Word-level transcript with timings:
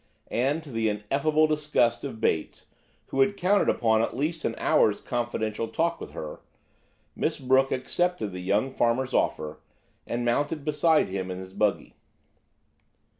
And 0.31 0.63
to 0.63 0.71
the 0.71 0.89
ineffable 0.89 1.45
disgust 1.45 2.03
of 2.03 2.19
Bates, 2.19 2.65
who 3.09 3.19
had 3.21 3.37
counted 3.37 3.69
upon 3.69 4.01
at 4.01 4.17
least 4.17 4.43
an 4.43 4.55
hour's 4.57 4.99
confidential 4.99 5.67
talk 5.67 6.01
with 6.01 6.13
her, 6.13 6.39
Miss 7.15 7.37
Brooke 7.37 7.71
accepted 7.71 8.31
the 8.31 8.39
young 8.41 8.71
farmer's 8.71 9.13
offer, 9.13 9.59
and 10.07 10.25
mounted 10.25 10.65
beside 10.65 11.09
him 11.09 11.29
in 11.29 11.37
his 11.37 11.53
buggy. 11.53 11.93